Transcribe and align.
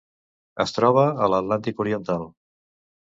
Es 0.63 0.73
troba 0.77 1.03
a 1.25 1.29
l'Atlàntic 1.33 1.85
oriental. 1.85 2.29